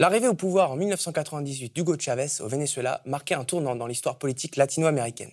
[0.00, 4.54] L'arrivée au pouvoir en 1998 d'Hugo Chavez au Venezuela marquait un tournant dans l'histoire politique
[4.54, 5.32] latino-américaine.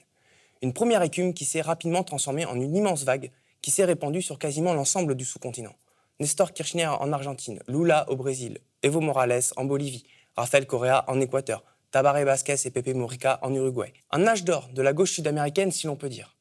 [0.63, 3.31] Une première écume qui s'est rapidement transformée en une immense vague
[3.61, 5.75] qui s'est répandue sur quasiment l'ensemble du sous-continent.
[6.19, 11.63] Nestor Kirchner en Argentine, Lula au Brésil, Evo Morales en Bolivie, Rafael Correa en Équateur,
[11.91, 13.93] Tabaré Vázquez et Pepe Morica en Uruguay.
[14.09, 16.35] Un âge d'or de la gauche sud-américaine si l'on peut dire.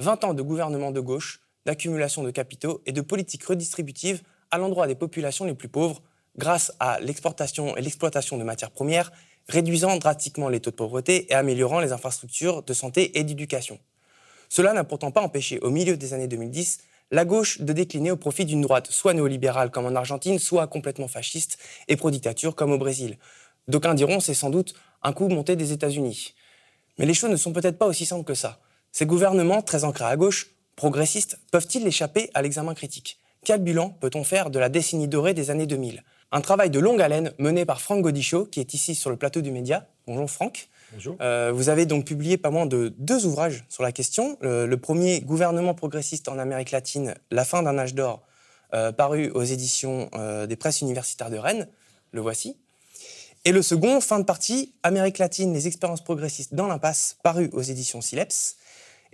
[0.00, 4.20] 20 ans de gouvernement de gauche, d'accumulation de capitaux et de politique redistributive
[4.50, 6.02] à l'endroit des populations les plus pauvres
[6.36, 9.12] grâce à l'exportation et l'exploitation de matières premières,
[9.48, 13.78] réduisant drastiquement les taux de pauvreté et améliorant les infrastructures de santé et d'éducation.
[14.48, 18.16] Cela n'a pourtant pas empêché, au milieu des années 2010, la gauche de décliner au
[18.16, 22.78] profit d'une droite soit néolibérale comme en Argentine, soit complètement fasciste et pro-dictature comme au
[22.78, 23.18] Brésil.
[23.68, 26.34] D'aucuns diront c'est sans doute un coup monté des États-Unis.
[26.98, 28.60] Mais les choses ne sont peut-être pas aussi simples que ça.
[28.92, 33.18] Ces gouvernements, très ancrés à gauche, progressistes, peuvent-ils échapper à l'examen critique?
[33.44, 37.00] Quel bilan peut-on faire de la décennie dorée des années 2000 un travail de longue
[37.00, 39.86] haleine mené par Franck Godichaud, qui est ici sur le plateau du Média.
[40.06, 40.68] Bonjour Franck.
[40.94, 41.16] Bonjour.
[41.20, 44.38] Euh, vous avez donc publié pas moins de deux ouvrages sur la question.
[44.40, 48.22] Le, premier, Gouvernement progressiste en Amérique latine, la fin d'un âge d'or,
[48.74, 51.68] euh, paru aux éditions euh, des presses universitaires de Rennes.
[52.12, 52.56] Le voici.
[53.44, 57.62] Et le second, fin de partie, Amérique latine, les expériences progressistes dans l'impasse, paru aux
[57.62, 58.56] éditions Sileps.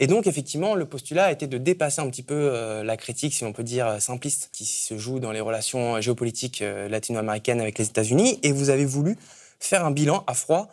[0.01, 3.35] Et donc, effectivement, le postulat a été de dépasser un petit peu euh, la critique,
[3.35, 7.61] si on peut dire, euh, simpliste, qui se joue dans les relations géopolitiques euh, latino-américaines
[7.61, 8.39] avec les États-Unis.
[8.45, 9.17] Et vous avez voulu
[9.59, 10.69] faire un bilan à froid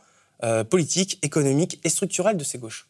[0.70, 2.88] politique, économique et structurel de ces gauches.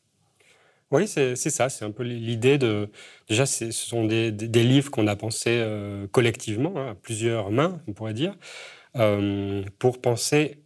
[0.92, 1.70] Oui, c'est ça.
[1.70, 2.90] C'est un peu l'idée de.
[3.30, 5.64] Déjà, ce sont des, livres qu'on a pensés
[6.12, 8.36] collectivement, hein, à plusieurs mains, on pourrait dire,
[9.78, 10.58] pour penser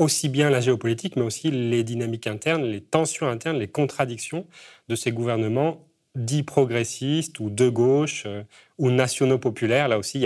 [0.00, 4.46] aussi bien la géopolitique, mais aussi les dynamiques internes, les tensions internes, les contradictions
[4.88, 8.42] de ces gouvernements dits progressistes ou de gauche euh,
[8.78, 9.88] ou nationaux populaires.
[9.88, 10.22] Là aussi, il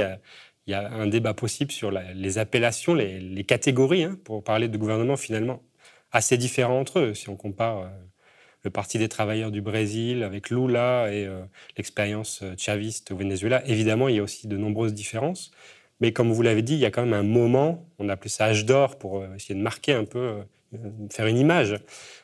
[0.69, 5.17] y a, un débat possible sur les appellations, les, catégories, hein, pour parler de gouvernements
[5.17, 5.61] finalement
[6.13, 7.15] assez différents entre eux.
[7.15, 7.89] Si on compare euh,
[8.63, 11.43] le Parti des travailleurs du Brésil avec Lula et euh,
[11.77, 15.51] l'expérience chaviste au Venezuela, évidemment, il y a aussi de nombreuses différences.
[16.01, 18.29] Mais comme vous l'avez dit, il y a quand même un moment, on a appelé
[18.29, 20.19] ça âge d'or pour euh, essayer de marquer un peu,
[20.75, 20.79] euh,
[21.11, 21.77] faire une image,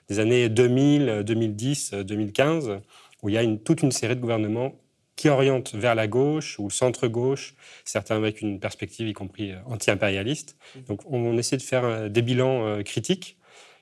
[0.09, 2.81] des années 2000, 2010, 2015,
[3.23, 4.75] où il y a une, toute une série de gouvernements
[5.15, 7.55] qui orientent vers la gauche ou le centre-gauche,
[7.85, 10.57] certains avec une perspective y compris euh, anti-impérialiste.
[10.75, 10.81] Mmh.
[10.89, 13.37] Donc on, essaie de faire des bilans critiques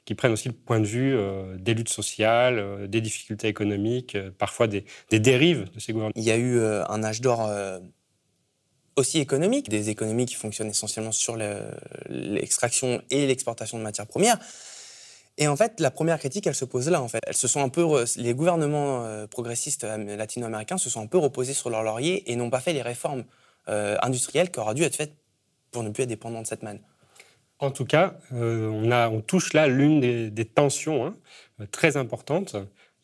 [0.05, 1.15] qui prennent aussi le point de vue
[1.59, 6.15] des luttes sociales, des difficultés économiques, parfois des, des, dérives de ces gouvernements.
[6.17, 7.47] Il y a eu un âge d'or
[8.99, 11.37] aussi économiques, des économies qui fonctionnent essentiellement sur
[12.09, 14.39] l'extraction et l'exportation de matières premières.
[15.41, 17.01] Et en fait, la première critique, elle se pose là.
[17.01, 21.07] En fait, elles se sont un peu, les gouvernements euh, progressistes latino-américains se sont un
[21.07, 23.25] peu reposés sur leur laurier et n'ont pas fait les réformes
[23.69, 25.15] euh, industrielles qui auraient dû être faites
[25.71, 26.81] pour ne plus être dépendants de cette manne.
[27.61, 28.69] En tout cas, euh,
[29.13, 31.15] on touche là l'une des, tensions hein,
[31.71, 32.57] très importantes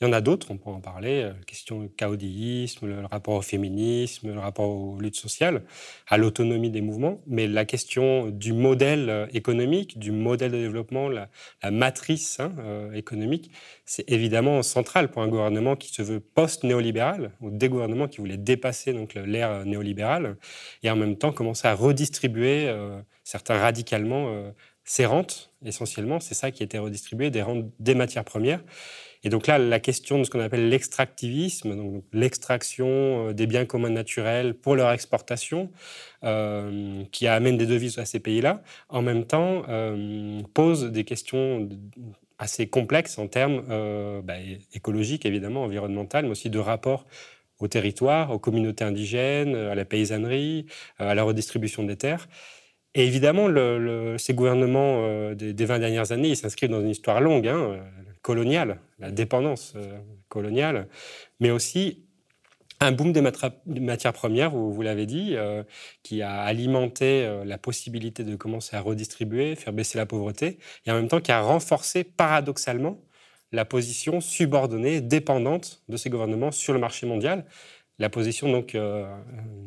[0.04, 3.06] il y en a d'autres, on peut en parler, la euh, question du caudillisme, le
[3.06, 5.62] rapport au féminisme, le rapport aux luttes sociales,
[6.08, 11.08] à l'autonomie des mouvements, mais la question du modèle euh, économique, du modèle de développement,
[11.08, 11.28] la,
[11.70, 13.50] matrice hein, euh, économique,
[13.86, 18.36] c'est évidemment central pour un gouvernement qui se veut post-néolibéral, ou des gouvernements qui voulaient
[18.36, 18.94] dépasser
[19.24, 20.36] l'ère néolibérale,
[20.82, 22.70] et en même temps commencer à redistribuer,
[23.22, 24.52] certains radicalement,
[24.84, 28.60] ces rentes, essentiellement, c'est ça qui été redistribué, des rentes des matières premières.
[29.24, 33.64] Et donc là, la question de ce qu'on appelle l'extractivisme, donc l'extraction euh, des biens
[33.64, 35.70] communs naturels pour leur exportation,
[36.24, 41.68] euh, qui amène des devises à ces pays-là, en même temps euh, pose des questions
[42.38, 43.62] assez complexes en termes
[44.24, 44.34] bah,
[44.74, 47.06] écologiques, évidemment, environnementaux, mais aussi de rapport
[47.60, 50.66] au territoire, aux communautés indigènes, à la paysannerie,
[50.98, 52.28] à la redistribution des terres.
[52.94, 53.48] Et évidemment,
[54.18, 57.46] ces gouvernements des, des, 20 dernières années, ils s'inscrivent dans une histoire longue.
[57.46, 57.78] Hein,
[58.24, 59.98] coloniale, la dépendance euh,
[60.30, 60.88] coloniale,
[61.40, 62.06] mais aussi
[62.80, 63.20] un boom des
[63.80, 65.62] matières premières, vous, l'avez dit, euh,
[66.02, 70.90] qui a alimenté euh, la possibilité de commencer à redistribuer, faire baisser la pauvreté, et
[70.90, 72.98] en même temps qui a renforcé paradoxalement
[73.52, 77.44] la position subordonnée, dépendante de ces gouvernements sur le marché mondial,
[77.98, 78.76] la position donc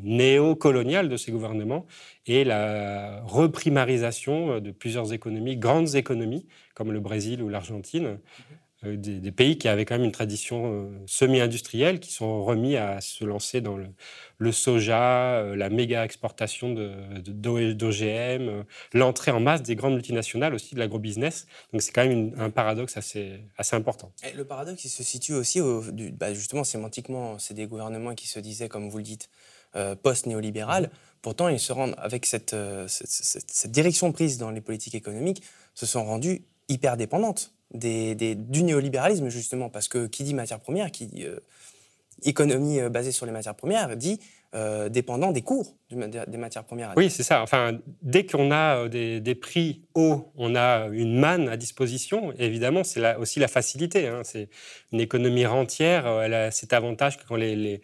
[0.03, 1.85] néo-coloniale de ces gouvernements
[2.25, 6.45] et la reprimarisation de plusieurs économies, grandes économies,
[6.75, 8.19] comme le Brésil ou l'Argentine,
[8.85, 13.01] euh, des, pays qui avaient quand même une tradition euh, semi-industrielle, qui sont remis à
[13.01, 19.95] se lancer dans le, soja, euh, la méga exportation d'OGM, l'entrée en masse des grandes
[19.95, 21.47] multinationales aussi de l'agrobusiness.
[21.73, 24.11] Donc c'est quand même un paradoxe assez, assez important.
[24.23, 25.59] Et le paradoxe, il se situe aussi,
[26.13, 29.31] bah, justement, sémantiquement, c'est des gouvernements qui se disaient, comme vous le dites,
[30.03, 30.91] post-néolibérale.
[31.23, 32.55] Pourtant, ils se rendent, avec cette,
[32.87, 35.41] cette, direction prise dans les politiques économiques,
[35.73, 40.91] se sont rendus hyper dépendantes des, du néolibéralisme, justement, parce que qui dit matière première,
[40.91, 41.25] qui dit
[42.23, 44.19] économie basée sur les matières premières, dit
[44.55, 46.93] euh, dépendant des cours des matières premières.
[46.95, 47.41] Oui, c'est ça.
[47.41, 52.31] Enfin, dès qu'on a euh, des, prix hauts, on a une manne à disposition.
[52.39, 54.07] évidemment, c'est aussi la facilité.
[54.07, 54.21] Hein.
[54.23, 54.47] C'est
[54.93, 56.07] une économie rentière.
[56.07, 57.81] Euh, elle a cet avantage que quand les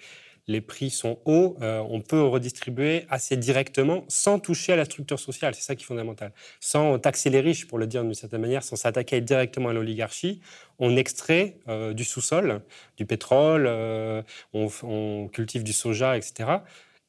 [0.62, 5.56] prix sont hauts, euh, on peut redistribuer assez directement sans toucher à la structure sociale.
[5.56, 6.34] C'est ça qui est fondamental.
[6.60, 10.42] Sans taxer les riches, pour le dire d'une certaine manière, sans s'attaquer directement à l'oligarchie,
[10.80, 12.62] on extrait euh, du sous-sol,
[12.98, 14.22] du pétrole, euh,
[14.54, 16.50] on, cultive du soja, etc.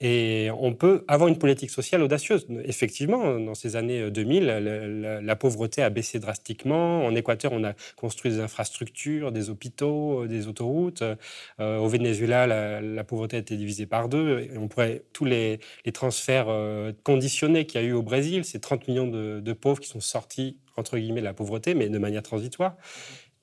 [0.01, 2.47] Et on peut avoir une politique sociale audacieuse.
[2.65, 4.45] Effectivement, dans ces années 2000,
[5.23, 7.05] la, pauvreté a baissé drastiquement.
[7.07, 11.05] En Équateur, on a construit des infrastructures, des hôpitaux, des autoroutes.
[11.61, 12.47] Euh, au Venezuela,
[12.81, 14.49] la, pauvreté a été divisée par deux.
[14.57, 15.61] On pourrait tous les,
[15.93, 19.89] transferts euh, conditionnés qu'il y a eu au Brésil, c'est 30 millions de, pauvres qui
[19.89, 22.77] sont sortis entre guillemets de la pauvreté, mais de manière transitoire.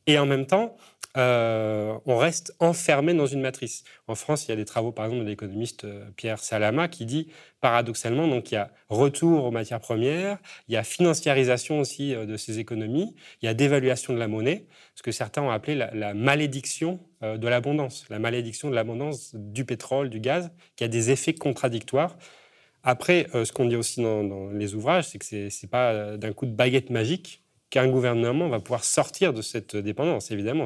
[0.08, 0.76] Et en même temps,
[1.18, 3.84] euh, on reste enfermé dans une matrice.
[4.08, 7.06] En France, il y a des travaux, par exemple, de l'économiste euh, Pierre Salama qui
[7.06, 7.28] dit,
[7.60, 10.38] paradoxalement, donc il y a retour aux matières premières,
[10.70, 14.30] il y a financiarisation aussi euh, de ces économies, il y a dévaluation de la
[14.30, 19.66] monnaie, ce que certains ont appelé la, malédiction de l'abondance, la malédiction de l'abondance du
[19.66, 22.18] pétrole, du gaz, qui a des effets contradictoires.
[22.84, 26.34] Après, ce qu'on dit aussi dans, dans les ouvrages, c'est que ce n'est pas d'un
[26.34, 30.66] coup de baguette magique qu'un gouvernement va pouvoir sortir de cette dépendance, évidemment.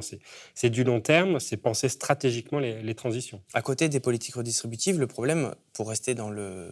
[0.56, 3.42] C'est du long terme, c'est penser stratégiquement les, transitions.
[3.54, 6.72] À côté des politiques redistributives, le problème, pour rester dans, le,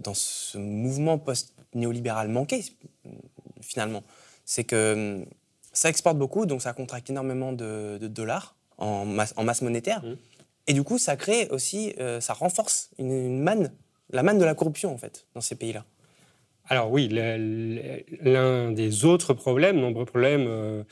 [0.00, 2.64] dans ce mouvement post-néolibéral manqué,
[3.62, 4.02] finalement,
[4.44, 5.26] c'est que hum,
[5.72, 10.04] ça exporte beaucoup, donc ça contracte énormément de, dollars en masse, en masse monétaire.
[10.04, 10.16] Mmh.
[10.66, 13.72] Et du coup, ça crée aussi, euh, ça renforce une manne,
[14.10, 15.84] la manne de la corruption, en fait, dans ces pays-là.
[16.68, 20.82] Alors oui, l'un des autres problèmes, nombreux problèmes euh,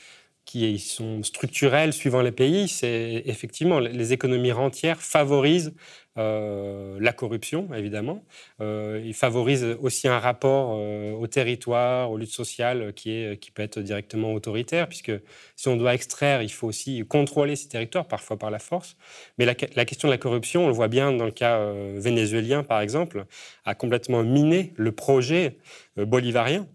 [0.45, 5.73] qui sont structurels suivant les pays, c'est effectivement les économies rentières favorisent
[6.17, 8.23] euh, la corruption, évidemment.
[8.61, 13.51] Euh, il favorise aussi un rapport euh, au territoire, aux luttes sociales qui, est, qui
[13.51, 15.11] peut être directement autoritaire, puisque
[15.55, 18.95] si on doit extraire, il faut aussi contrôler ces territoires, parfois par la force.
[19.37, 21.97] Mais la, la question de la corruption, on le voit bien dans le cas euh,
[21.99, 23.25] vénézuélien, par exemple,
[23.65, 25.57] a complètement miné le projet
[25.95, 26.67] bolivarien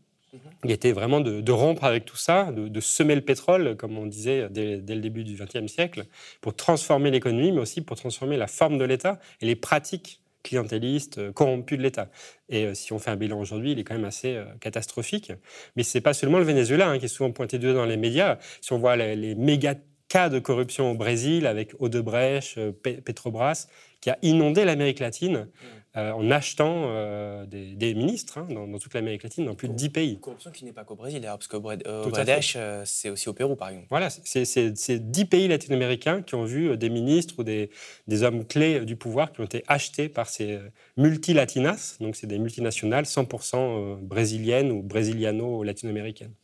[0.65, 4.49] il était vraiment de, rompre avec tout ça, de, semer le pétrole, comme on disait
[4.51, 6.07] dès, le début du XXe siècle,
[6.41, 11.19] pour transformer l'économie, mais aussi pour transformer la forme de l'État et les pratiques clientélistes,
[11.19, 12.09] euh, corrompues de l'État.
[12.49, 15.33] Et euh, si on fait un bilan aujourd'hui, il est quand même assez euh, catastrophique.
[15.77, 17.97] Mais ce n'est pas seulement le Venezuela hein, qui est souvent pointé du dans les
[17.97, 18.39] médias.
[18.61, 19.75] Si on voit les, méga
[20.09, 22.59] cas de corruption au Brésil avec Odebrecht,
[23.05, 23.67] Petrobras,
[24.01, 25.49] qui a inondé l'Amérique latine,
[25.97, 29.89] euh, en achetant euh, des, ministres hein, dans, toute l'Amérique latine, dans plus de 10
[29.89, 30.21] pays.
[30.21, 33.57] Corruption qui n'est pas qu'au Brésil, d'ailleurs, parce qu'au Brésil, euh, c'est aussi au Pérou,
[33.57, 33.87] par exemple.
[33.89, 37.71] Voilà, c'est 10 pays latino-américains qui ont vu des ministres ou des,
[38.07, 40.59] des, hommes clés du pouvoir qui ont été achetés par ces
[40.99, 46.35] multilatinas, donc c'est des multinationales 100% brésiliennes ou brésiliano-latino-américaines.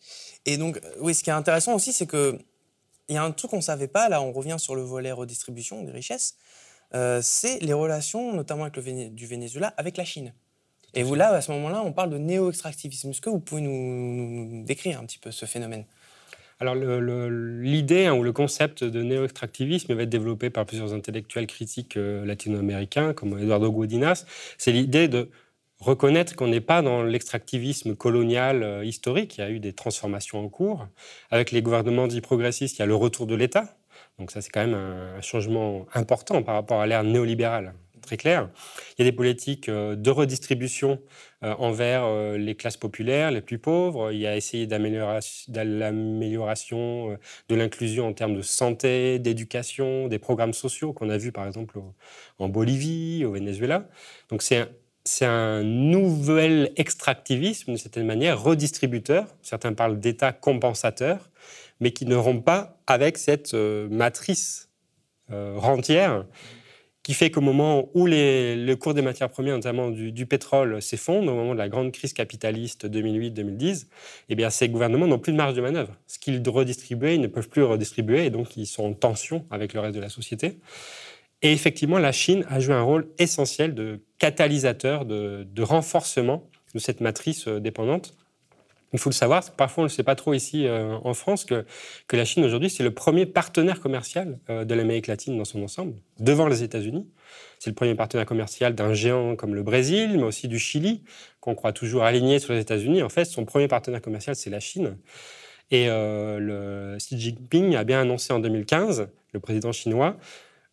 [0.46, 2.38] Et donc, oui, ce qui est intéressant aussi, c'est que
[3.08, 5.12] il y a un truc qu'on ne savait pas, là on revient sur le volet
[5.12, 6.36] redistribution des richesses,
[6.94, 10.32] euh, c'est les relations, notamment avec le du Venezuela, avec la Chine.
[10.94, 13.10] Et vous, là, à ce moment-là, on parle de néo-extractivisme.
[13.10, 15.84] Est-ce que vous pouvez nous, décrire un petit peu ce phénomène?
[16.60, 21.96] Alors l'idée hein, ou le concept de néo-extractivisme va être développé par plusieurs intellectuels critiques
[21.96, 24.24] euh, latino-américains comme Eduardo Guadinas.
[24.56, 25.30] C'est l'idée de
[25.80, 29.36] reconnaître qu'on n'est pas dans l'extractivisme colonial euh, historique.
[29.36, 30.86] Il y a eu des transformations en cours.
[31.30, 33.76] Avec les gouvernements dits progressistes, il y a le retour de l'État.
[34.18, 38.48] Donc ça, c'est quand même un changement important par rapport à l'ère néolibérale, très clair.
[38.96, 41.00] Il y a des politiques euh, de redistribution
[41.42, 44.12] euh, envers euh, les classes populaires, les plus pauvres.
[44.12, 47.18] Il y a essayé d'amélioration
[47.48, 51.78] de l'inclusion en termes de santé, d'éducation, des programmes sociaux qu'on a vus par exemple
[52.38, 53.88] en Bolivie, au Venezuela.
[54.28, 54.68] Donc c'est
[55.06, 59.26] c'est un nouvel extractivisme, d'une certaine manière, redistributeur.
[59.42, 61.28] Certains parlent d'État compensateur
[61.80, 64.70] mais qui ne rompent pas avec cette euh, matrice
[65.30, 66.24] euh, rentière
[67.04, 71.30] qui fait qu'au moment où les, le cours des matières premières, notamment du, pétrole, s'effondre,
[71.30, 73.88] au moment de la grande crise capitaliste 2008-2010,
[74.30, 75.94] eh bien, ces gouvernements n'ont plus de marge de manœuvre.
[76.06, 79.74] Ce qu'ils redistribuaient, ils ne peuvent plus redistribuer, et donc ils sont en tension avec
[79.74, 80.58] le reste de la société.
[81.42, 86.78] Et effectivement, la Chine a joué un rôle essentiel de catalysateur, de, de renforcement de
[86.78, 88.14] cette matrice euh, dépendante
[88.94, 91.44] Il faut le savoir, parfois on ne le sait pas trop ici euh, en France,
[91.44, 91.66] que,
[92.06, 95.64] que la Chine aujourd'hui, c'est le premier partenaire commercial euh, de l'Amérique latine dans son
[95.64, 97.04] ensemble, devant les États-Unis.
[97.58, 101.02] C'est le premier partenaire commercial d'un géant comme le Brésil, mais aussi du Chili,
[101.40, 103.02] qu'on croit toujours aligné sur les États-Unis.
[103.02, 104.96] En fait, son premier partenaire commercial, c'est la Chine.
[105.72, 110.16] Et euh, le Xi Jinping a bien annoncé en 2015, le président chinois,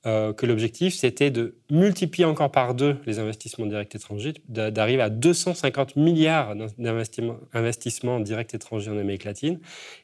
[0.07, 5.11] euh, que l'objectif, c'était de multiplier encore par deux les investissements directs étrangers, d'arriver à
[5.11, 9.59] 250 milliards d'investissements directs étrangers en Amérique latine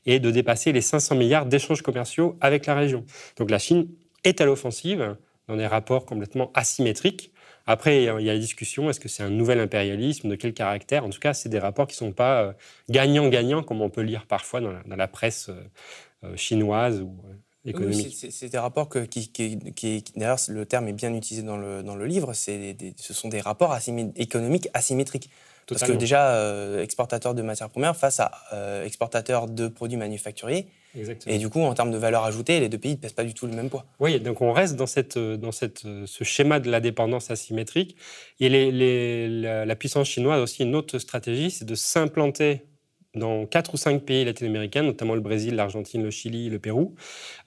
[0.05, 3.05] et de dépasser les 500 milliards d'échanges commerciaux avec la région.
[3.37, 3.87] Donc la Chine
[4.23, 5.15] est à l'offensive
[5.47, 7.33] dans des rapports complètement asymétriques.
[7.65, 11.05] Après, il y a la discussion, est-ce que c'est un nouvel impérialisme, de quel caractère?
[11.05, 12.53] En tout cas, c'est des rapports qui ne sont pas euh,
[12.89, 15.49] gagnant-gagnant, comme on peut lire parfois dans la, presse
[16.23, 17.17] euh, chinoise ou
[18.29, 22.33] c'est des rapports qui, d'ailleurs, le terme est bien utilisé dans le, dans le livre,
[22.33, 23.77] ce sont des rapports
[24.15, 25.29] économiques asymétriques.
[25.67, 30.67] Parce que déjà, euh, exportateur de matières premières face à euh, exportateur de produits manufacturiers.
[31.27, 33.33] Et du coup, en termes de valeur ajoutée, les deux pays ne pèsent pas du
[33.33, 33.85] tout le même poids.
[33.99, 37.97] Oui, donc on reste dans, cette, dans cette, ce schéma de la dépendance asymétrique.
[38.39, 42.63] Et les, la, la, puissance chinoise a aussi une autre stratégie, c'est de s'implanter
[43.17, 46.95] dans quatre ou cinq pays latino-américains, notamment le Brésil, l'Argentine, le Chili, le Pérou,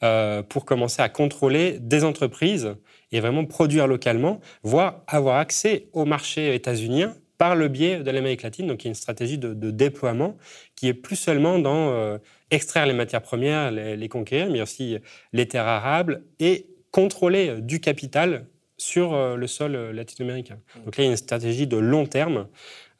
[0.02, 2.74] euh, pour commencer à contrôler des entreprises
[3.12, 8.42] et vraiment produire localement, voire avoir accès au marché états-unien par le biais de l'Amérique
[8.42, 8.66] latine.
[8.66, 10.36] Donc il y a une stratégie de, déploiement
[10.76, 12.18] qui est plus seulement dans euh,
[12.50, 14.98] extraire les matières premières, les, conquérir, mais aussi
[15.32, 18.46] les terres arables et contrôler du capital
[18.76, 20.58] sur euh, le sol latino-américain.
[20.84, 22.46] Donc là, il y a une stratégie de long terme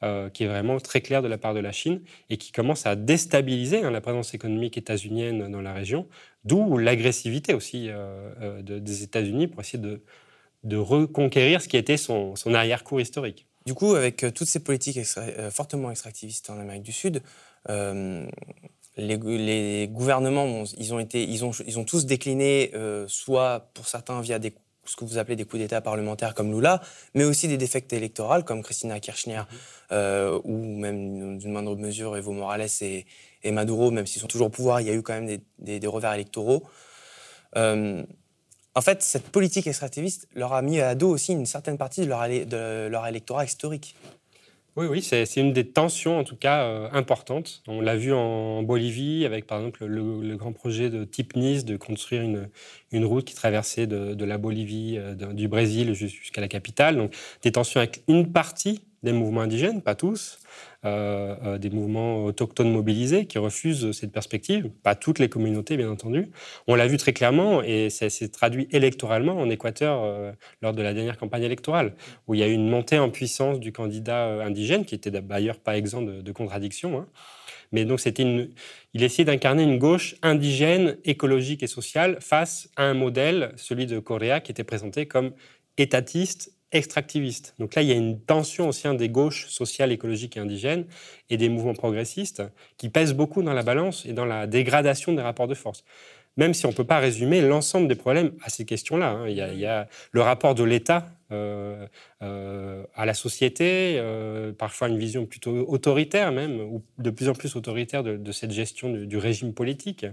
[0.03, 2.87] euh, qui est vraiment très clair de la part de la Chine et qui commence
[2.87, 6.07] à déstabiliser hein, la présence économique états-unienne dans la région,
[6.43, 9.77] d'où l'agressivité aussi euh, euh, des États-Unis pour essayer
[10.63, 13.45] de, reconquérir ce qui était son, son arrière-cour historique.
[13.67, 14.99] Du coup, avec toutes ces politiques
[15.51, 17.21] fortement extractivistes en Amérique du Sud,
[17.67, 18.37] les,
[18.97, 22.71] les, gouvernements, ils, ont été, ils, ont, ils ont tous décliné,
[23.07, 24.53] soit pour certains via des
[24.91, 26.81] ce que vous appelez des coups d'État parlementaires comme Lula,
[27.13, 29.45] mais aussi des défects électoraux comme Christina Kirchner mhm.
[29.93, 33.05] euh, ou même d'une moindre mesure Evo Morales et,
[33.51, 36.13] Maduro, même s'ils sont toujours au pouvoir, il y a eu quand même des, revers
[36.13, 36.63] électoraux.
[37.55, 38.03] Euh,
[38.75, 42.07] en fait, cette politique extractiviste leur a mis à dos aussi une certaine partie de
[42.07, 43.95] leur, de leur électorat historique.
[44.77, 47.61] Oui, oui, c'est une des tensions en tout cas euh, importantes.
[47.67, 52.21] On l'a vu en Bolivie avec par exemple le, grand projet de Type de construire
[52.21, 52.49] une,
[52.93, 56.95] une route qui traversait de, la Bolivie, euh, du Brésil jusqu'à la capitale.
[56.95, 60.39] Donc des tensions avec une partie des mouvements indigènes, pas tous,
[60.85, 65.89] euh, euh, des mouvements autochtones mobilisés qui refusent cette perspective, pas toutes les communautés bien
[65.89, 66.27] entendu.
[66.67, 70.31] On l'a vu très clairement et ça s'est traduit électoralement en Équateur euh,
[70.61, 71.93] lors de la dernière campagne électorale,
[72.27, 75.59] où il y a eu une montée en puissance du candidat indigène, qui était d'ailleurs
[75.59, 76.99] pas exempt de, contradictions.
[76.99, 77.07] Hein.
[77.71, 83.53] Mais donc il essayait d'incarner une gauche indigène, écologique et sociale face à un modèle,
[83.55, 85.31] celui de Correa, qui était présenté comme
[85.77, 87.53] étatiste extractiviste.
[87.59, 90.85] Donc là, il y a une tension aussi des gauches sociales, écologiques et indigènes
[91.29, 92.43] et des mouvements progressistes
[92.77, 95.83] qui pèsent beaucoup dans la balance et dans la dégradation des rapports de force
[96.37, 99.09] même si on ne peut pas résumer l'ensemble des problèmes à ces questions-là.
[99.09, 99.27] Hein.
[99.27, 101.87] Il, y a le rapport de l'État euh,
[102.21, 107.33] euh, à la société, euh, parfois une vision plutôt autoritaire même, ou de plus en
[107.33, 110.05] plus autoritaire de, cette gestion du, régime politique,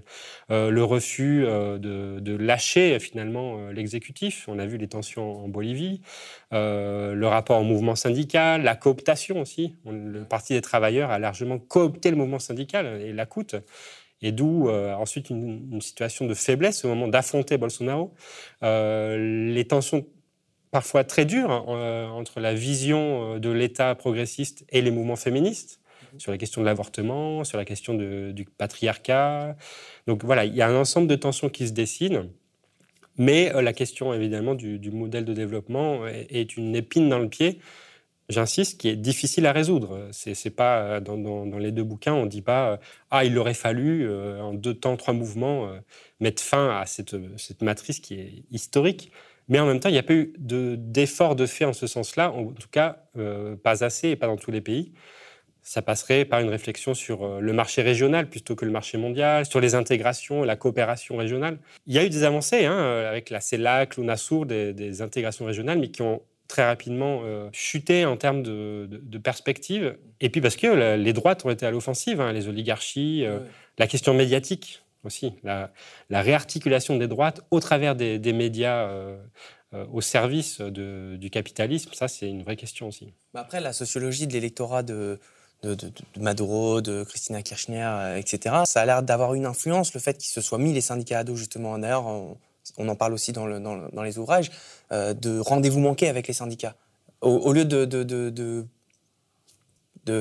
[0.48, 6.00] le refus de, lâcher finalement l'exécutif, on a vu les tensions en Bolivie,
[6.52, 12.10] le rapport au mouvement syndical, la cooptation aussi, le Parti des travailleurs a largement coopté
[12.10, 13.56] le mouvement syndical et la coûte
[14.22, 18.12] et d'où ensuite une, situation de faiblesse au moment d'affronter Bolsonaro.
[18.62, 20.04] les tensions
[20.70, 25.16] parfois très dur hein, euh, entre la vision euh, de l'État progressiste et les mouvements
[25.16, 25.80] féministes
[26.12, 26.20] mhm.
[26.20, 29.56] sur la question de l'avortement, sur la question du patriarcat.
[30.06, 32.28] Donc voilà, il y a un ensemble de tensions qui se dessinent.
[33.16, 37.58] Mais euh, la question évidemment du, modèle de développement est, une épine dans le pied,
[38.28, 40.08] j'insiste, qui est difficile à résoudre.
[40.12, 42.78] C'est pas dans, les deux bouquins, on ne dit pas
[43.10, 44.08] ah il aurait fallu
[44.40, 45.70] en deux temps, trois mouvements
[46.20, 47.14] mettre fin à cette,
[47.62, 49.12] matrice qui est historique.
[49.48, 52.30] Mais en même temps, il n'y a pas eu d'effort de, fait en ce sens-là,
[52.30, 54.92] en tout cas euh, pas assez et pas dans tous les pays.
[55.62, 59.46] Ça passerait par une réflexion sur euh, le marché régional plutôt que le marché mondial,
[59.46, 61.58] sur les intégrations, la coopération régionale.
[61.86, 65.88] Il y a eu des avancées hein, avec la CELAC, l'UNASUR, des, intégrations régionales, mais
[65.88, 69.96] qui ont très rapidement euh, chuté en termes de, de, perspective.
[70.20, 73.24] Et puis parce que les droites ont été à l'offensive, hein, les oligarchies,
[73.78, 75.70] la question médiatique aussi, la,
[76.10, 79.16] réarticulation des droites au travers des, médias euh,
[79.74, 83.12] euh, au service du capitalisme, ça c'est une vraie question aussi.
[83.34, 85.18] Après, la sociologie de l'électorat de,
[85.62, 85.76] de,
[86.18, 88.56] Maduro, de Christina Kirchner, etc.
[88.64, 91.24] Ça a l'air d'avoir une influence, le fait qu'ils se soient mis les syndicats à
[91.24, 91.78] dos, justement.
[91.78, 92.36] D'ailleurs, on,
[92.86, 94.52] en parle aussi dans, les ouvrages,
[94.90, 96.76] de rendez-vous manqués avec les syndicats.
[97.20, 98.66] Au, lieu de,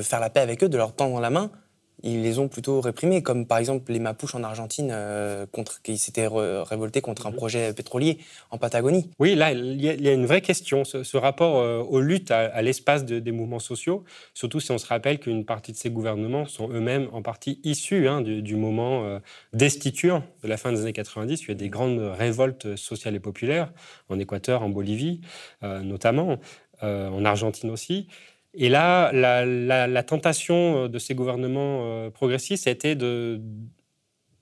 [0.02, 1.52] faire la paix avec eux, de leur tendre la main,
[2.02, 5.98] ils les ont plutôt réprimés, comme par exemple les Mapuches en Argentine, euh, contre, qui
[5.98, 7.36] s'étaient révoltés contre un mhm.
[7.36, 8.18] projet pétrolier
[8.50, 9.10] en Patagonie.
[9.18, 13.04] Oui, là, il y, a une vraie question, ce, rapport euh, aux luttes, à, l'espace
[13.04, 17.08] des mouvements sociaux, surtout si on se rappelle qu'une partie de ces gouvernements sont eux-mêmes
[17.12, 19.18] en partie issus hein, du, moment euh,
[19.52, 21.42] destituant de la fin des années 90.
[21.42, 23.72] Il y a des grandes révoltes sociales et populaires,
[24.08, 25.20] en Équateur, en Bolivie
[25.62, 26.38] notamment,
[26.82, 28.08] en Argentine aussi.
[28.54, 32.96] Et là, la, tentation euh, de ces gouvernements euh, progressistes a été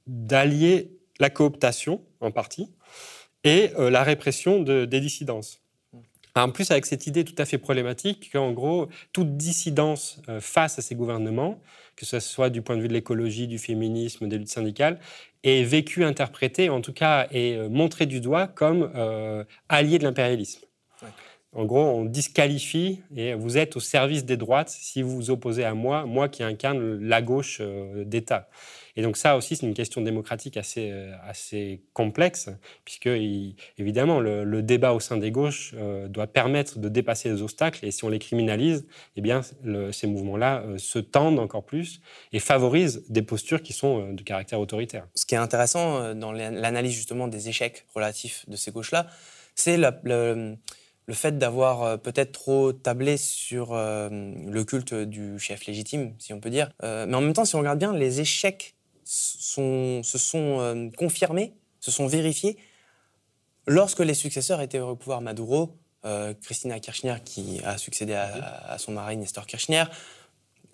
[0.07, 2.71] d'allier la cooptation, en partie,
[3.45, 5.61] et euh, la répression des dissidences.
[6.35, 10.83] En plus, avec cette idée tout à fait problématique qu'en gros, toute dissidence face à
[10.83, 11.63] ces gouvernements,
[11.97, 15.01] que ce soit du point de vue de l'écologie, du féminisme, des luttes syndicales,
[15.45, 18.93] est vécue, interprétée, en tout cas est montrée du doigt comme
[19.71, 20.61] alliée de l'impérialisme.
[21.57, 25.65] En gros, on disqualifie et vous êtes au service des droites si vous vous opposez
[25.65, 28.51] à moi, moi qui incarne la gauche euh, d'État.
[28.95, 32.51] Et donc ça aussi, c'est une question démocratique assez, euh, complexe,
[32.85, 33.09] puisque
[33.79, 37.91] évidemment, le, débat au sein des gauches euh, doit permettre de dépasser les obstacles, et
[37.91, 38.87] si on les criminalise,
[39.17, 39.41] eh bien,
[39.93, 42.03] ces mouvements-là se tendent encore plus
[42.35, 45.07] et favorisent des postures qui sont de caractère autoritaire.
[45.15, 49.07] Ce qui est intéressant dans l'analyse justement des échecs relatifs de ces gauches-là,
[49.55, 50.57] c'est le
[51.07, 56.33] le fait d'avoir euh, peut-être trop tablé sur euh, le culte du chef légitime, si
[56.33, 56.71] on peut dire.
[56.83, 61.93] Euh, mais en même temps, si on regarde bien, les échecs se sont confirmés, se
[61.93, 62.57] sont vérifiés
[63.69, 65.21] lorsque les successeurs étaient au pouvoir.
[65.21, 65.77] Maduro,
[66.43, 69.85] Christina Kirchner qui a succédé à, son mari Nestor Kirchner,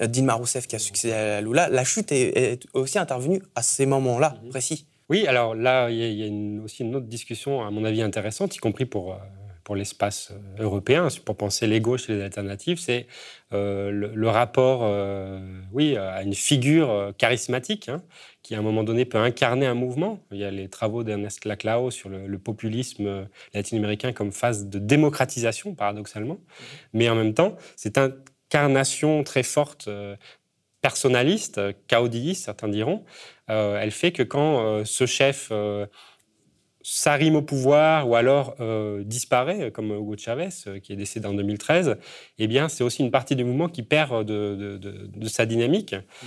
[0.01, 1.69] Dilma Rousseff qui a succédé à Lula.
[1.69, 4.49] La chute est, aussi intervenue à ces moments-là mhm.
[4.49, 4.87] précis.
[5.11, 8.59] Oui, alors là, il y a, aussi une autre discussion, à mon avis, intéressante, y
[8.61, 9.19] compris pour
[9.65, 13.07] pour l'espace euh, européen, pour penser les gauches et les alternatives, c'est
[13.53, 15.41] euh, le, rapport euh,
[15.73, 18.03] oui, à une figure charismatique hein,
[18.43, 20.21] qui, à un moment donné, peut incarner un mouvement.
[20.33, 25.75] Il y a les travaux d'Ernest Laclau sur le, populisme latino-américain comme phase de démocratisation,
[25.75, 26.35] paradoxalement.
[26.35, 26.65] Mmh.
[26.95, 29.89] Mais en même temps, cette incarnation très forte
[30.81, 33.05] personnaliste, caudilliste, certains diront,
[33.47, 35.53] elle fait que quand ce chef
[36.83, 41.35] s'arrime au pouvoir ou alors euh, disparaît, comme Hugo Chavez, euh, qui est décédé en
[41.35, 41.97] 2013,
[42.39, 44.81] eh bien, c'est aussi une partie du mouvement qui perd de,
[45.27, 45.95] sa dynamique.
[45.95, 46.27] Mm.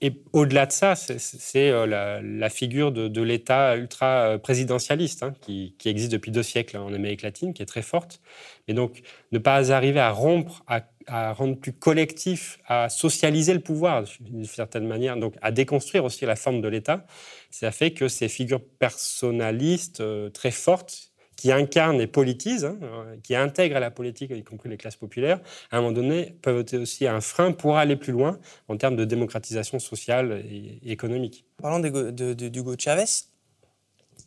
[0.00, 6.30] Et au-delà de ça, c'est euh, la, figure de, l'État ultra-présidentialiste hein, qui, existe depuis
[6.30, 8.20] deux siècles en Amérique latine, qui est très forte.
[8.68, 14.04] Mais donc, ne pas arriver à rompre, à, rendre plus collectif, à socialiser le pouvoir
[14.20, 17.06] d'une certaine manière, donc à déconstruire aussi la forme de l'État,
[17.50, 21.07] ça fait que ces figures personnalistes euh, très fortes,
[21.38, 24.96] qui incarnent et politisent, hein, euh, qui intègrent à la politique, y compris les classes
[24.96, 28.76] populaires, à un moment donné, peuvent être aussi un frein pour aller plus loin en
[28.76, 31.44] termes de démocratisation sociale et, économique.
[31.62, 33.04] Parlant d'Hugo Chavez,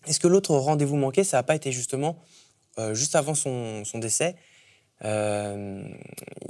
[0.08, 2.24] est-ce que l'autre rendez-vous manqué, ça n'a pas été justement,
[2.80, 4.38] euh, juste avant son, décès,
[5.04, 5.90] il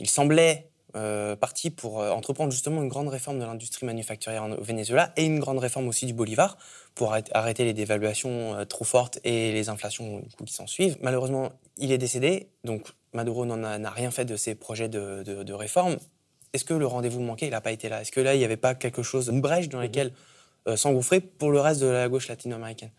[0.05, 5.13] semblait euh, parti pour euh, entreprendre justement une grande réforme de l'industrie manufacturière au Venezuela
[5.15, 6.57] et une grande réforme aussi du Bolivar
[6.95, 10.97] pour arrêter les dévaluations euh, trop fortes et les inflations qui s'en suivent.
[11.01, 15.97] Malheureusement, il est décédé, donc Maduro n'a rien fait de ses projets de, réforme.
[16.53, 18.01] Est-ce que le rendez-vous manqué, il n'a pas été là?
[18.01, 20.11] Est-ce que là, il n'y avait pas quelque chose, une brèche dans laquelle
[20.75, 22.91] s'engouffrer pour le reste de la gauche latino-américaine?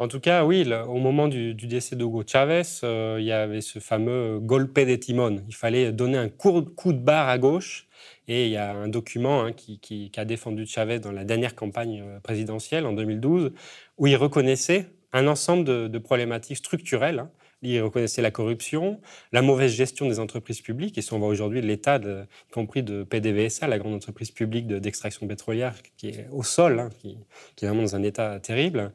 [0.00, 3.80] En tout cas, oui, au moment du, décès d'Hugo Chavez, euh, il y avait ce
[3.80, 5.42] fameux golpe de timon.
[5.48, 7.88] Il fallait donner un coup, de barre à gauche.
[8.28, 12.02] Et il y a un document hein, qui, a défendu Chavez dans la dernière campagne
[12.06, 13.52] euh, présidentielle en 2012,
[13.96, 17.30] où il reconnaissait un ensemble de, problématiques structurelles hein,
[17.62, 19.00] il reconnaissait la corruption,
[19.32, 23.02] la mauvaise gestion des entreprises publiques, et si on voit aujourd'hui l'État, y compris de
[23.02, 27.18] PDVSA, la grande entreprise publique d'extraction pétrolière, qui est au sol, hein, qui,
[27.62, 28.92] est vraiment dans un état terrible.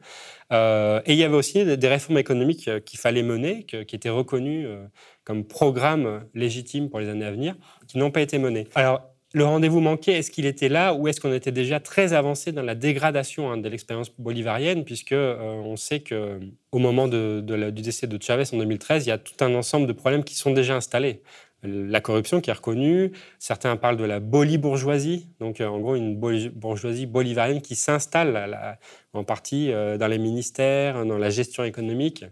[0.52, 4.10] Euh, et il y avait aussi des, réformes économiques euh, qu'il fallait mener, qui étaient
[4.10, 4.86] reconnues euh,
[5.24, 7.56] comme programme légitime pour les années à venir,
[7.88, 8.68] qui n'ont pas été menées.
[9.34, 12.62] Le rendez-vous manqué, est-ce qu'il était là ou est-ce qu'on était déjà très avancé dans
[12.62, 16.38] la dégradation hein, de l'expérience bolivarienne, puisque euh, on sait que
[16.70, 17.42] au moment du
[17.72, 20.52] décès de Chavez en 2013, il y a tout un ensemble de problèmes qui sont
[20.52, 21.20] déjà installés.
[21.64, 26.14] La corruption qui est reconnue, certains parlent de la bolibourgeoisie, donc euh, en gros une
[26.16, 28.78] bourgeoisie bolivarienne qui s'installe
[29.14, 32.24] en partie euh, dans les ministères, dans la gestion économique,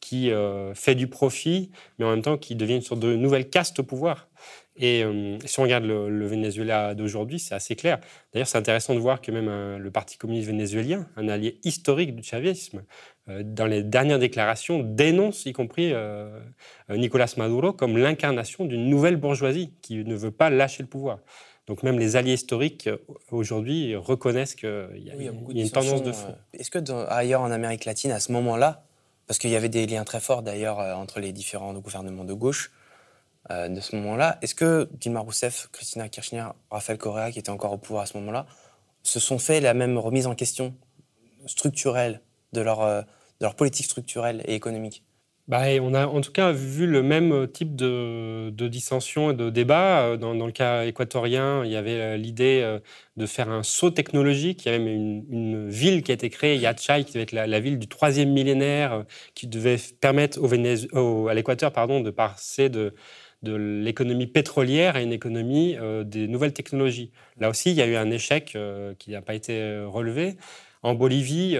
[0.00, 0.30] qui
[0.74, 3.82] fait du profit, mais en même temps qui devient une sorte de nouvelle caste au
[3.82, 4.28] pouvoir.
[4.82, 5.04] Et
[5.44, 8.00] si on regarde le, Venezuela d'aujourd'hui, c'est assez clair.
[8.32, 12.22] D'ailleurs, c'est intéressant de voir que même le Parti communiste vénézuélien, un allié historique du
[12.22, 12.82] chavisme,
[13.26, 15.92] dans les dernières déclarations, dénonce y compris
[16.88, 21.18] Nicolas Maduro comme l'incarnation d'une nouvelle bourgeoisie qui ne veut pas lâcher le pouvoir.
[21.70, 22.96] Donc même les alliés historiques euh,
[23.30, 26.30] aujourd'hui reconnaissent qu'il y, a, une tendance de fond.
[26.30, 28.82] Euh, est-ce que ailleurs en Amérique latine, à ce moment-là,
[29.28, 32.34] parce qu'il y avait des liens très forts d'ailleurs euh, entre les différents gouvernements de
[32.34, 32.72] gauche
[33.48, 37.78] de ce moment-là, est-ce que Dilma Rousseff, Christina Kirchner, Rafael Correa, qui étaient encore au
[37.78, 38.46] pouvoir à ce moment-là,
[39.02, 40.74] se sont fait la même remise en question
[41.46, 42.20] structurelle
[42.52, 43.04] de leur, de
[43.40, 45.02] leur politique structurelle et économique?
[45.50, 50.02] Bah, on a en tout cas vu le même type de, dissension et de débat.
[50.02, 52.78] Euh, dans, le cas équatorien, il y avait euh, l'idée euh,
[53.16, 54.64] de faire un saut technologique.
[54.64, 54.86] Il y a même
[55.28, 59.04] une, ville qui a été créée, Yachay, qui devait être la, ville du troisième millénaire,
[59.34, 62.94] qui devait permettre au à l'Équateur pardon, de passer de,
[63.42, 67.10] de l'économie pétrolière à une économie des nouvelles technologies.
[67.38, 68.56] Là aussi, il y a eu un échec
[68.98, 70.36] qui n'a pas été relevé.
[70.82, 71.56] En Bolivie,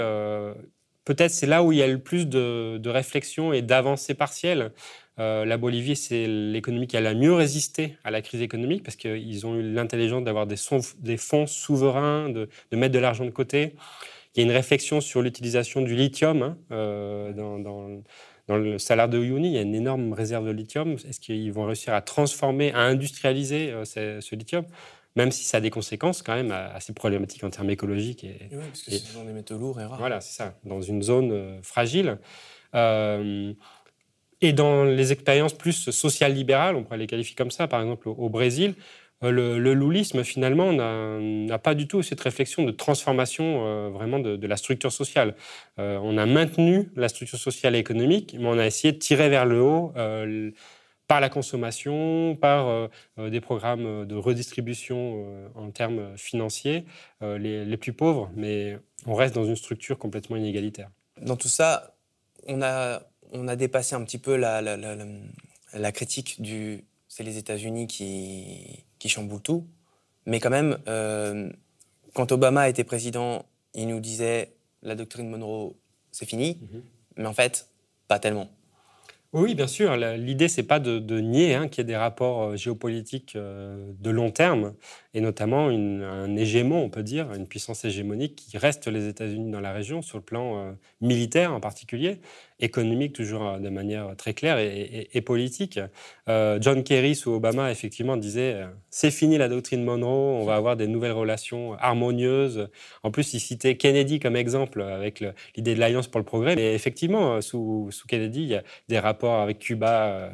[1.04, 4.72] peut-être c'est là où il y a le plus de, réflexion et d'avancées partielles.
[5.18, 8.96] Euh, la Bolivie, c'est l'économie qui a la mieux résisté à la crise économique parce
[8.96, 13.74] qu'ils ont eu l'intelligence d'avoir des, fonds souverains, de, mettre de l'argent de côté.
[14.34, 18.02] Il y a une réflexion sur l'utilisation du lithium hein, euh, dans,
[18.56, 19.48] le salaire de Uyuni.
[19.48, 20.96] Il y a une énorme réserve de lithium.
[21.08, 24.64] Est-ce qu'ils vont réussir à transformer, à industrialiser euh, ce lithium?
[25.16, 28.22] Même si ça a des conséquences quand même assez problématiques en termes écologiques.
[28.22, 29.98] Et, oui, parce que c'est dans des métaux lourds et rares.
[29.98, 32.18] Voilà, c'est ça, dans une zone euh, fragile.
[32.74, 33.52] Euh,
[34.40, 38.28] et dans les expériences plus social-libérales, on pourrait les qualifier comme ça, par exemple au,
[38.30, 38.82] Brésil, euh,
[39.22, 44.56] le, le, loulisme, finalement, n'a pas du tout cette réflexion de transformation vraiment de, la
[44.56, 45.34] structure sociale.
[45.76, 49.44] on a maintenu la structure sociale et économique, mais on a essayé de tirer vers
[49.44, 49.92] le haut
[51.10, 52.86] par la consommation, par euh,
[53.18, 56.84] euh, des programmes de redistribution euh, en termes financiers,
[57.20, 60.88] les, plus pauvres, mais on reste dans une structure complètement inégalitaire.
[61.20, 61.96] Dans tout ça,
[62.46, 63.02] on a,
[63.32, 69.08] on a dépassé un petit peu la, la, critique du c'est les États-Unis qui, qui
[69.08, 69.66] chamboulent tout,
[70.26, 70.78] mais quand même,
[72.14, 75.74] quand Obama était président, il nous disait la doctrine Monroe,
[76.12, 76.80] c'est fini, mm-hmm.
[77.16, 77.68] mais en fait,
[78.06, 78.48] pas tellement.
[79.32, 79.96] Oui, bien sûr.
[79.96, 84.10] L'idée, c'est pas de, nier hein, qu'il y ait des rapports euh, géopolitiques euh, de
[84.10, 84.74] long terme,
[85.14, 89.60] et notamment un hégémon, on peut dire, une puissance hégémonique qui reste les États-Unis dans
[89.60, 92.20] la région, sur le plan euh, militaire en particulier,
[92.60, 95.80] économique toujours de manière très claire et, politique.
[96.26, 100.86] John Kerry sous Obama, effectivement, disait c'est fini la doctrine Monroe, on va avoir des
[100.86, 102.68] nouvelles relations harmonieuses.
[103.02, 105.24] En plus, il citait Kennedy comme exemple avec
[105.56, 106.54] l'idée de l'Alliance pour le progrès.
[106.54, 110.30] Mais effectivement, sous, sous Kennedy, il y a des rapports avec Cuba,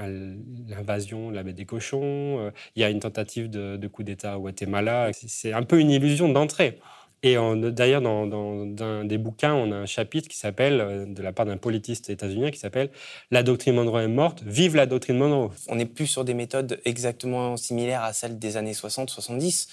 [0.00, 0.36] euh,
[0.68, 4.42] l'invasion la baie des cochons, euh, il y a une tentative de, coup d'État au
[4.42, 5.10] Guatemala.
[5.12, 6.78] C'est un peu une illusion d'entrée.
[7.24, 11.32] Et d'ailleurs, dans, dans, des bouquins, on a un chapitre qui s'appelle, euh, de la
[11.32, 12.90] part d'un politiste états-unien, qui s'appelle
[13.30, 15.52] La doctrine Monroe est morte, vive la doctrine Monroe.
[15.68, 19.68] On n'est plus sur des méthodes exactement similaires à celles des années 60-70.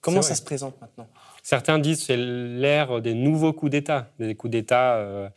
[0.00, 1.08] Comment ça se présente maintenant?
[1.42, 5.32] Certains disent que c'est l'ère des nouveaux coups d'État, des coups d'État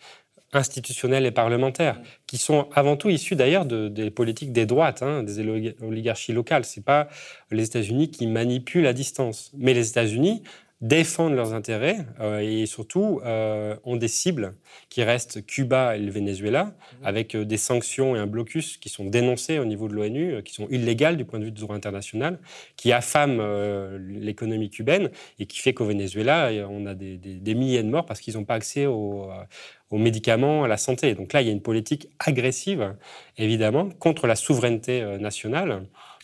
[0.54, 5.24] institutionnels et parlementaires, qui sont avant tout issus d'ailleurs de, des politiques des droites, hein,
[5.24, 5.40] des
[5.82, 6.66] oligarchies locales.
[6.66, 7.08] Ce n'est pas
[7.52, 9.52] les États-Unis qui manipulent à distance.
[9.58, 10.44] Mais les États-Unis
[10.82, 14.56] défendent leurs intérêts euh, et surtout euh, ont des cibles
[14.90, 17.06] qui restent Cuba et le Venezuela, mmh.
[17.06, 20.54] avec euh, des sanctions et un blocus qui sont dénoncés au niveau de l'ONU, qui
[20.54, 22.40] sont illégales du point de vue du droit international,
[22.76, 23.42] qui affament
[24.00, 28.20] l'économie cubaine et qui fait qu'au Venezuela, on a des, des, milliers de morts parce
[28.20, 29.30] qu'ils n'ont pas accès aux,
[29.92, 31.14] aux médicaments, à la santé.
[31.14, 32.96] Donc là, il y a une politique agressive,
[33.38, 35.84] évidemment, contre la souveraineté nationale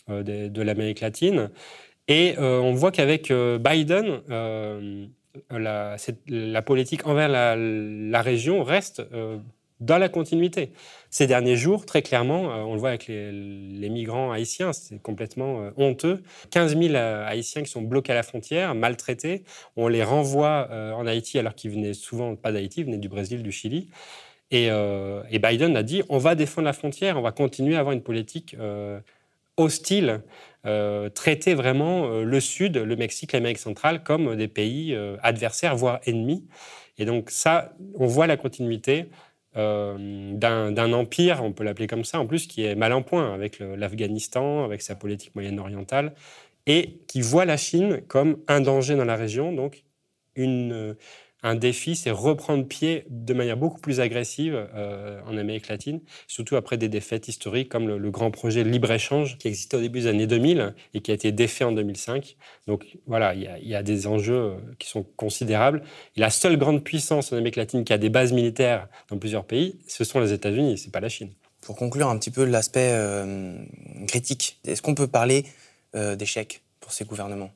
[0.09, 1.51] de, de l'Amérique latine.
[2.07, 5.05] Et euh, on voit qu'avec euh, Biden, euh,
[5.49, 9.03] la, politique envers la, région reste
[9.79, 10.71] dans la continuité.
[11.11, 16.23] Ces derniers jours, très clairement, on le voit avec les, migrants haïtiens, c'est complètement honteux.
[16.49, 19.43] 15 000 haïtiens qui sont bloqués à la frontière, maltraités.
[19.75, 23.43] On les renvoie en Haïti alors qu'ils venaient souvent pas d'Haïti, ils venaient du Brésil,
[23.43, 23.89] du Chili.
[24.49, 24.71] Et,
[25.39, 28.55] Biden a dit on va défendre la frontière, on va continuer à avoir une politique
[29.57, 30.21] hostile
[30.67, 35.75] euh, traiter vraiment euh, le Sud, le Mexique, l'Amérique centrale comme des pays euh, adversaires,
[35.77, 36.45] voire ennemis.
[36.97, 39.09] Et donc ça, on voit la continuité
[39.55, 43.57] d'un empire, on peut l'appeler comme ça, en plus, qui est mal en point avec
[43.59, 46.13] l'Afghanistan, avec sa politique moyenne-orientale,
[46.67, 49.83] et qui voit la Chine comme un danger dans la région, donc
[50.35, 50.95] une,
[51.47, 56.55] un défi, c'est reprendre pied de manière beaucoup plus agressive euh, en Amérique latine, surtout
[56.55, 60.27] après des défaites historiques comme le, grand projet libre-échange qui existait au début des années
[60.27, 62.35] 2000 et qui a été défait en 2005.
[62.67, 65.83] Donc voilà, il y, a, des enjeux euh, qui sont considérables.
[66.15, 69.45] Et la seule grande puissance en Amérique latine qui a des bases militaires dans plusieurs
[69.45, 71.31] pays, ce sont les États-Unis, c'est pas la Chine.
[71.61, 73.57] Pour conclure un petit peu l'aspect euh,
[74.07, 75.45] critique, est-ce qu'on peut parler
[75.93, 77.49] d'échec pour ces gouvernements?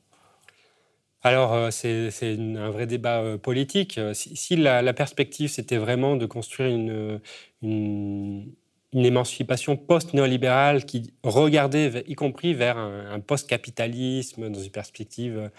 [1.24, 3.96] Alors, euh, c'est un vrai débat euh, politique.
[3.98, 7.20] Euh, si, la, perspective, c'était vraiment de construire une,
[7.62, 8.52] une,
[8.92, 15.50] émancipation post-néolibérale qui regardait, y compris vers un, post-capitalisme, dans une perspective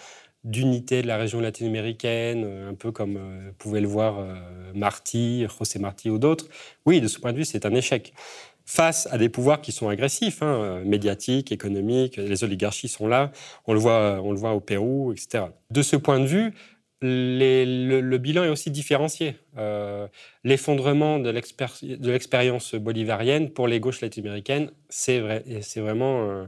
[0.43, 3.17] d'unité de la région latino-américaine, un peu comme
[3.57, 4.23] pouvait le voir
[4.75, 6.47] Marty, José Marty ou d'autres,
[6.85, 8.13] oui, de ce point de vue, c'est un échec
[8.65, 13.31] face à des pouvoirs qui sont agressifs, hein, euh, médiatiques, économiques, les oligarchies sont là,
[13.67, 15.45] on le voit, on le voit au Pérou, etc.
[15.69, 16.53] De ce point de vue,
[17.01, 19.35] le, bilan est aussi différencié.
[19.57, 20.07] Euh,
[20.45, 25.43] l'effondrement de l'expérience bolivarienne pour les gauches latino-américaines, c'est vrai,
[25.75, 26.47] vraiment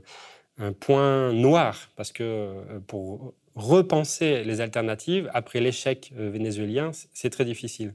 [0.58, 7.46] un, point noir, parce que euh, pour repenser les alternatives après l'échec vénézuélien, c'est très
[7.46, 7.94] difficile.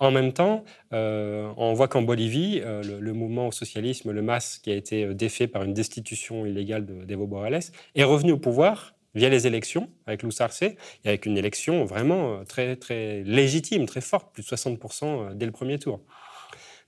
[0.00, 4.60] En même temps, euh, on voit qu'en Bolivie, euh, le, mouvement au socialisme, le MAS,
[4.62, 7.60] qui a été euh, défait par une destitution illégale d'Evo Morales,
[7.96, 12.76] est revenu au pouvoir via les élections avec Arce, et avec une élection vraiment très,
[12.76, 16.00] très légitime, très forte, plus de 60% dès le premier tour.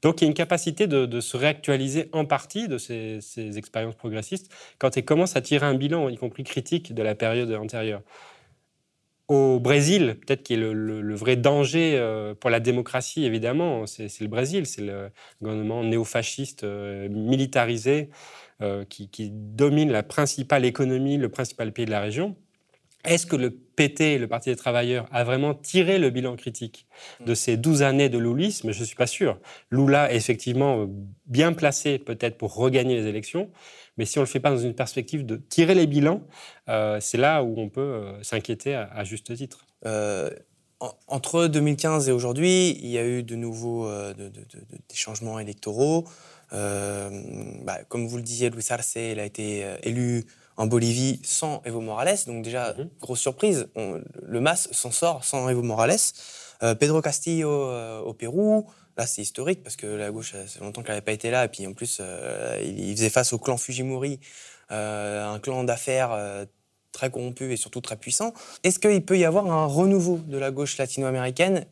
[0.02, 3.96] Donc il y a une capacité de, se réactualiser en partie de ces, ces expériences
[3.96, 8.02] progressistes quand elles commencent à tirer un bilan, y compris critique, de la période antérieure
[9.30, 14.26] au Brésil, peut-être qui est le, vrai danger euh, pour la démocratie, évidemment, c'est le
[14.26, 18.10] Brésil, c'est le gouvernement néofasciste euh, militarisé
[18.60, 22.34] euh, qui, domine la principale économie, le principal pays de la région.
[23.04, 26.86] Est-ce que le PT, le Parti des travailleurs, a vraiment tiré le bilan critique
[27.24, 28.72] de ces 12 années de loulisme?
[28.72, 29.38] Je ne suis pas sûr.
[29.70, 30.86] Lula est effectivement
[31.26, 33.50] bien placé peut-être pour regagner les élections,
[33.96, 36.22] mais si on ne le fait pas dans une perspective de tirer les bilans,
[36.68, 39.66] euh, c'est là où on peut euh, s'inquiéter à, juste titre.
[39.86, 40.30] Euh,
[41.08, 46.08] entre 2015 et aujourd'hui, il y a eu de nouveaux des changements électoraux.
[46.50, 50.24] Bah, comme vous le disiez, Luis Arce il a été élu
[50.56, 52.18] en Bolivie sans Evo Morales.
[52.26, 52.88] Donc déjà, mhm.
[53.00, 55.98] grosse surprise, le MAS s'en sort sans Evo Morales.
[56.78, 57.50] Pedro Castillo
[58.04, 61.30] au Pérou, Là, c'est historique parce que la gauche, c'est longtemps qu'elle n'avait pas été
[61.30, 61.44] là.
[61.44, 64.20] Et puis en plus, euh, il, faisait face au clan Fujimori,
[64.70, 66.44] euh, un clan d'affaires euh,
[66.92, 68.34] très corrompu et surtout très puissant.
[68.62, 71.66] Est-ce qu'il peut y avoir un renouveau de la gauche latino-américaine?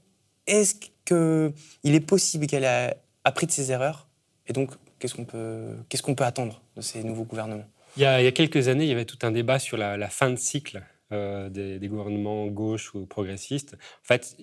[0.47, 4.09] Est-ce qu'il est possible qu'elle ait appris de ses erreurs?
[4.47, 7.69] Et donc, qu'est-ce qu'on peut, qu'est-ce qu'on peut attendre de ces nouveaux gouvernements?
[7.99, 10.37] Il y, a, quelques années, il y avait tout un débat sur la, fin de
[10.37, 13.75] cycle des, des, gouvernements gauche ou progressistes.
[13.75, 14.37] En fait,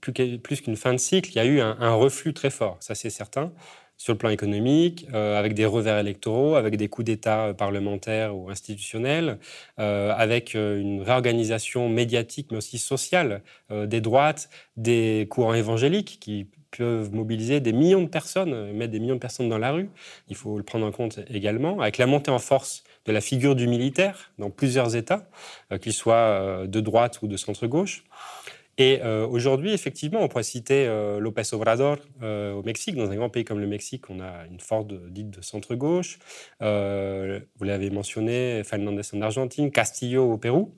[0.00, 3.10] plus qu'une fin de cycle, il y a eu un, reflux très fort, ça c'est
[3.10, 3.52] certain,
[3.96, 8.36] sur le plan économique, euh, avec des revers électoraux, avec des coups d'État euh, parlementaires
[8.36, 9.38] ou institutionnels,
[9.78, 17.14] euh, avec une réorganisation médiatique mais aussi sociale des droites, des courants évangéliques qui peuvent
[17.14, 19.88] mobiliser des millions de personnes, mettre des millions de personnes dans la rue.
[20.28, 23.54] Il faut le prendre en compte également, avec la montée en force de la figure
[23.54, 25.28] du militaire dans plusieurs États,
[25.80, 28.04] qu'ils soient de droite ou de centre-gauche.
[28.78, 32.96] Et euh, aujourd'hui, effectivement, on pourrait citer euh, López Obrador euh, au Mexique.
[32.96, 36.18] Dans un grand pays comme le Mexique, on a une force dite de centre-gauche.
[36.60, 40.72] vous l'avez mentionné, Fernandez en Argentine, Castillo au Pérou,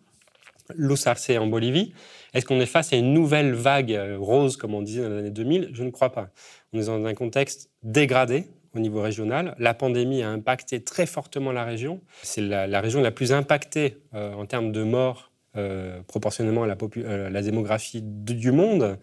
[0.77, 1.93] Luz Arce en Bolivie.
[2.33, 5.31] Est-ce qu'on est face à une nouvelle vague rose, comme on disait dans les années
[5.31, 6.31] 2000 Je ne crois pas.
[6.73, 9.55] On est dans un contexte dégradé au niveau régional.
[9.59, 12.01] La pandémie a impacté très fortement la région.
[12.23, 17.43] C'est la, région la plus impactée en termes de morts euh, proportionnellement à la, euh,
[17.43, 18.99] démographie du monde.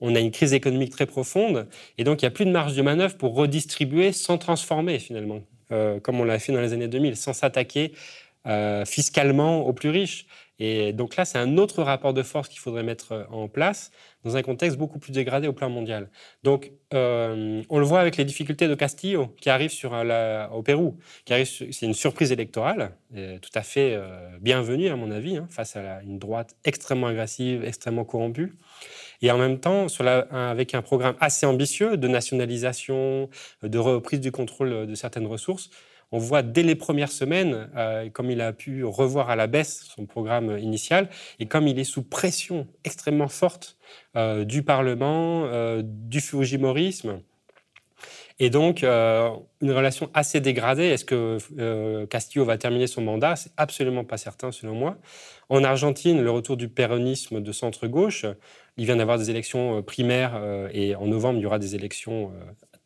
[0.00, 2.74] On a une crise économique très profonde et donc il n'y a plus de marge
[2.74, 6.88] de manœuvre pour redistribuer sans transformer finalement, euh, comme on l'a fait dans les années
[6.88, 7.92] 2000, sans s'attaquer
[8.84, 10.26] fiscalement aux plus riches.
[10.58, 13.90] Et donc là, c'est un autre rapport de force qu'il faudrait mettre en place
[14.24, 16.08] dans un contexte beaucoup plus dégradé au plan mondial.
[16.42, 19.72] Donc, euh, on le voit avec les difficultés de Castillo, qui arrive
[20.04, 25.36] la, au Pérou, c'est une surprise électorale, tout à fait euh, bienvenue à mon avis,
[25.36, 28.54] hein, face à une droite extrêmement agressive, extrêmement corrompue,
[29.22, 29.86] et en même temps
[30.30, 33.28] avec un programme assez ambitieux de nationalisation,
[33.62, 35.70] de reprise du contrôle de certaines ressources
[36.12, 39.84] on voit dès les premières semaines, euh, comme il a pu revoir à la baisse
[39.94, 43.76] son programme initial, et comme il est sous pression extrêmement forte
[44.16, 47.20] euh, du Parlement, euh, du Fujimorisme,
[48.40, 50.86] Et donc, une relation assez dégradée.
[50.86, 51.38] Est-ce que
[52.06, 53.36] Castillo va terminer son mandat?
[53.36, 54.98] C'est absolument pas certain, selon moi.
[55.48, 58.26] En Argentine, le retour du péronisme de centre-gauche,
[58.76, 60.34] il vient d'avoir des élections primaires
[60.72, 62.32] et en novembre, il y aura des élections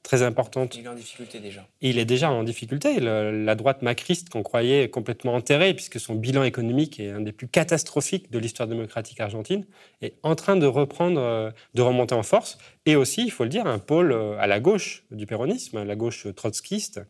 [0.08, 0.74] très importante.
[0.74, 1.68] Il est en difficulté déjà.
[1.82, 2.98] il est déjà en difficulté.
[2.98, 7.46] la droite macriste qu'on croyait complètement enterrée, puisque son bilan économique est un des plus
[7.46, 9.66] catastrophiques de l'histoire démocratique argentine,
[10.00, 12.56] est en train de reprendre, euh, de remonter en force.
[12.86, 15.94] Et aussi, il faut le dire, un pôle euh, à la gauche du péronisme, la
[15.94, 17.02] gauche trotskiste,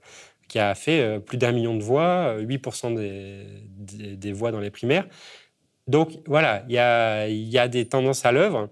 [0.49, 4.73] qui a fait euh, plus d'un million de voix, 8% des, des, voix dans les
[4.73, 5.07] primaires.
[5.87, 8.71] Donc voilà, il y a, y a des tendances à l'œuvre.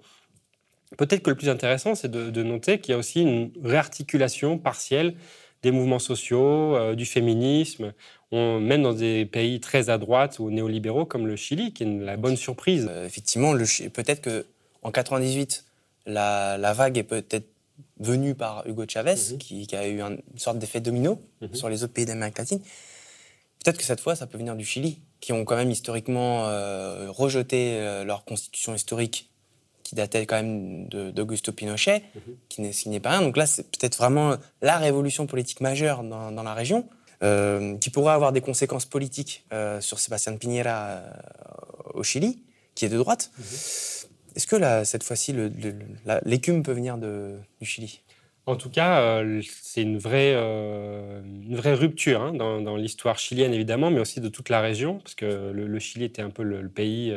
[0.97, 5.15] Peut-être que le plus intéressant, c'est de, noter qu'il y a aussi une réarticulation partielle
[5.63, 7.93] des mouvements sociaux, euh, du féminisme,
[8.31, 11.87] on, même dans des pays très à droite ou néolibéraux comme le Chili, qui est
[11.87, 12.87] la bonne surprise.
[12.89, 14.47] Euh, effectivement, peut-être que
[14.83, 15.65] en 98,
[16.07, 17.49] la, vague est peut-être
[17.99, 19.39] venue par Hugo Chavez, mhm.
[19.39, 21.55] qui, a eu une sorte d'effet domino mhm.
[21.55, 22.61] sur les autres pays d'Amérique latine.
[23.65, 27.11] Peut-être que cette fois, ça peut venir du Chili, qui ont quand même historiquement euh,
[27.11, 29.31] rejeté leur constitution historique
[29.87, 32.37] qui datait quand même d'Augusto Pinochet, mhm.
[32.49, 33.23] qui n'est pas rien.
[33.23, 36.89] Donc là, c'est peut-être vraiment la révolution politique majeure dans, dans la région,
[37.23, 41.11] euh, qui pourrait avoir des conséquences politiques euh, sur Sébastien Piñera euh,
[41.95, 42.43] au Chili,
[42.75, 43.31] qui est de droite.
[43.39, 43.45] Mhm.
[44.35, 45.33] Est-ce que là, cette fois-ci,
[46.25, 48.01] l'écume peut venir de, du Chili?
[48.45, 49.23] En tout cas,
[49.63, 54.29] c'est une vraie, une vraie rupture hein, dans, dans l'histoire chilienne, évidemment, mais aussi de
[54.29, 57.17] toute la région, parce que le, Chili était un peu le, pays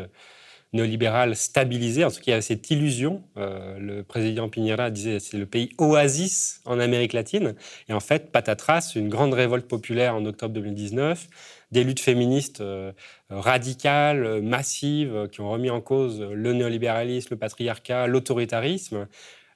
[0.73, 2.03] néolibéral stabilisé.
[2.03, 3.23] En tout cas, il y a cette illusion.
[3.37, 7.55] Euh, le président Piñera disait c'est le pays oasis en Amérique latine.
[7.87, 11.27] Et en fait, patatras, une grande révolte populaire en octobre 2019,
[11.71, 12.91] des luttes féministes euh,
[13.29, 19.07] radicales, massives, qui ont remis en cause le néolibéralisme, le patriarcat, l'autoritarisme,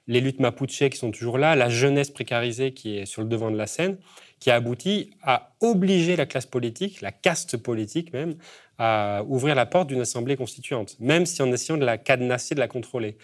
[0.06, 3.50] les luttes mapuche qui sont toujours là, la jeunesse précarisée qui est sur le devant
[3.50, 3.96] de la scène,
[4.38, 8.34] qui a abouti à obliger la classe politique, la caste politique même,
[8.78, 12.60] à ouvrir la porte d'une assemblée constituante, même si en essayant de la cadenasser, de
[12.60, 13.16] la contrôler.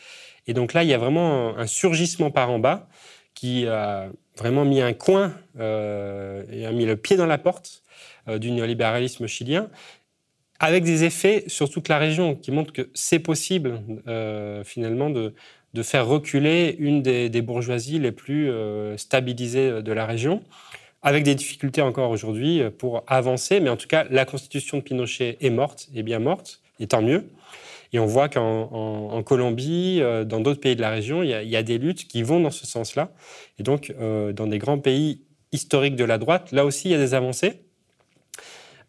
[0.47, 2.88] Et donc là, il y a vraiment un surgissement par en bas
[3.35, 7.83] qui a vraiment mis un coin euh, et a mis le pied dans la porte
[8.29, 9.69] euh, du néolibéralisme chilien,
[10.59, 15.35] avec des effets sur toute la région qui montrent que c'est possible euh, finalement de,
[15.74, 18.50] de, faire reculer une des, bourgeoisies les plus
[18.96, 20.42] stabilisées de la région
[21.02, 23.61] avec des difficultés encore aujourd'hui euh, pour avancer.
[23.61, 27.02] Mais en tout cas, la constitution de Pinochet est morte, est bien morte, et tant
[27.02, 27.24] mieux.
[27.92, 31.62] Et on voit qu'en Colombie, euh, dans d'autres pays de la région, il y, a,
[31.62, 33.12] des luttes qui vont dans ce sens-là.
[33.59, 36.94] Et donc, euh, dans des grands pays historiques de la droite, là aussi, il y
[36.94, 37.62] a des avancées.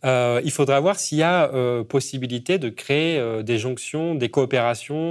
[0.03, 4.29] Euh, il faudra voir s'il y a euh, possibilité de créer euh, des jonctions, des
[4.29, 5.01] coopérations,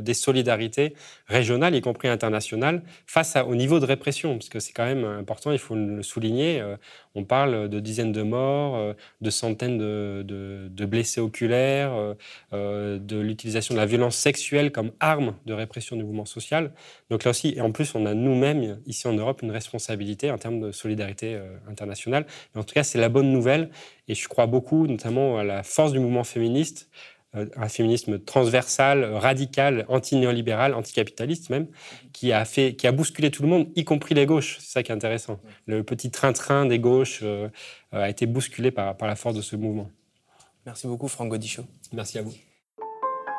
[0.00, 0.94] des solidarités
[1.26, 5.52] régionales, y compris internationales, face au niveau de répression, parce que c'est quand même important,
[5.52, 6.62] il faut le souligner.
[7.14, 12.14] on parle de dizaines de morts, de centaines de, blessés oculaires,
[12.52, 16.72] de l'utilisation de la violence sexuelle comme arme de répression du mouvement social.
[17.10, 20.38] Donc là aussi, et en plus, on a nous-mêmes, ici en Europe, une responsabilité en
[20.38, 22.26] termes de solidarité internationale.
[22.54, 23.70] Mais en tout cas, c'est la bonne nouvelle.
[24.08, 26.88] Et je crois beaucoup, notamment, à la force du mouvement féministe,
[27.36, 31.66] euh, un féminisme transversal, radical, anti-néolibéral, anticapitaliste même,
[32.12, 34.56] qui a, fait, qui a bousculé tout le monde, y compris les gauches.
[34.60, 35.38] C'est ça qui est intéressant.
[35.66, 37.50] Le petit train-train des gauches euh,
[37.92, 39.90] a été bousculé par, par la force de ce mouvement.
[40.64, 41.64] Merci beaucoup, Franck Godichaud.
[41.92, 42.34] Merci à vous.